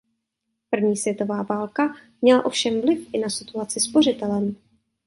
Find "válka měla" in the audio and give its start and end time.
1.43-2.45